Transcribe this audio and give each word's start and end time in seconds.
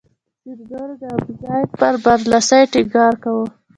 ځینو 0.43 0.63
نورو 0.71 0.93
د 1.01 1.03
ابوزید 1.13 1.65
پر 1.79 1.93
برلاسي 2.03 2.59
ټینګار 2.71 3.13
کاوه. 3.23 3.45